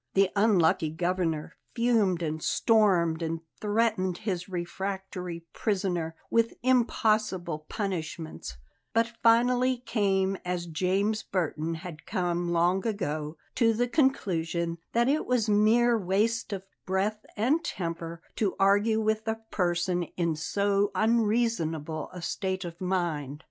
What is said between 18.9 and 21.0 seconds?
with a person in so